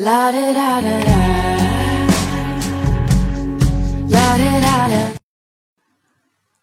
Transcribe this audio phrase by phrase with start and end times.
[0.00, 1.16] La da da da da.
[4.08, 5.16] La da da da.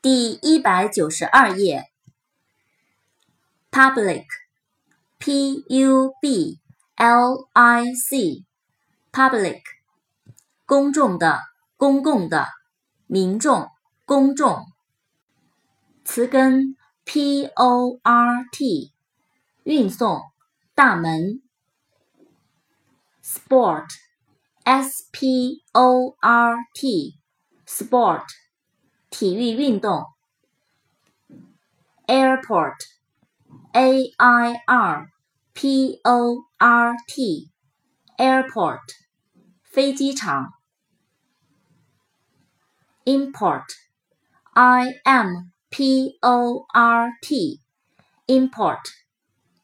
[0.01, 1.91] 第一百九十二页。
[3.69, 6.61] Public，P U B
[6.95, 9.63] L I C，Public，
[10.65, 11.41] 公众的、
[11.75, 12.47] 公共的、
[13.05, 13.69] 民众、
[14.05, 14.65] 公众。
[16.05, 18.93] 词根 P O R T，
[19.63, 20.21] 运送、
[20.73, 21.41] 大门。
[23.35, 28.23] Sport，S P O R T，Sport，
[29.09, 30.05] 体育运动。
[32.07, 35.09] Airport，A I R
[35.53, 38.79] P O R T，Airport，
[39.63, 40.53] 飞机场。
[43.03, 48.79] Import，I M P O R T，Import，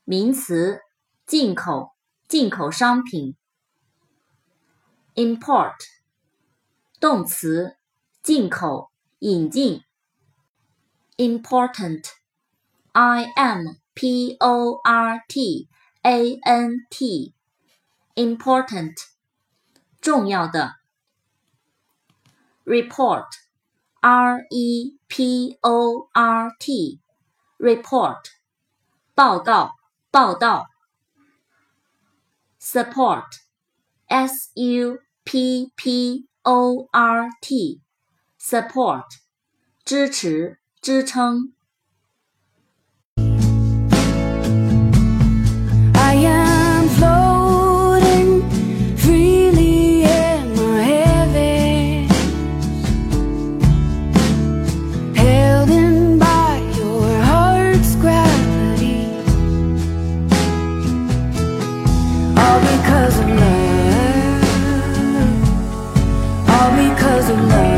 [0.04, 0.82] 名词，
[1.26, 1.92] 进口、
[2.28, 3.38] 进口商品。
[5.16, 5.76] Import，
[7.00, 7.78] 动词，
[8.24, 9.84] 进口、引进。
[11.18, 15.68] Important，I M P O R T
[16.04, 18.96] A N T，Important，
[20.00, 20.76] 重要的。
[22.64, 28.24] Report，R E P O R T，Report，
[29.14, 29.76] 报告、
[30.10, 30.70] 报道。
[32.60, 33.28] Support
[34.11, 39.05] Support，S U P P O R T，Support，
[39.85, 41.53] 支持、支撑。
[66.62, 67.71] All because of love,